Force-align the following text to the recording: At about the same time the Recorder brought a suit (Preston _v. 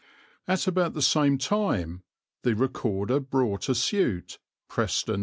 At 0.47 0.65
about 0.65 0.95
the 0.95 1.01
same 1.03 1.37
time 1.37 2.01
the 2.41 2.55
Recorder 2.55 3.19
brought 3.19 3.69
a 3.69 3.75
suit 3.75 4.39
(Preston 4.67 5.17
_v. 5.19 5.19